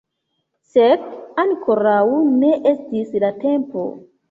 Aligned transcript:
Sed 0.71 1.03
ankoraŭ 1.43 2.01
ne 2.41 2.51
estis 2.73 3.15
la 3.27 3.33
tempo. 3.47 3.89